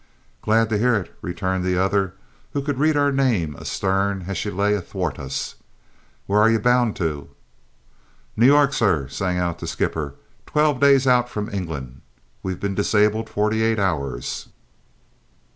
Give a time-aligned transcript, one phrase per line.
[0.41, 2.15] "Glad to hear it," returned the other,
[2.53, 5.53] who could read our name astern as she lay athwart us.
[6.25, 7.29] "Where are you bound to?"
[8.35, 10.15] "New York, sir," sang out the skipper.
[10.47, 12.01] "Twelve days out from England.
[12.41, 14.47] We've been disabled forty eight hours."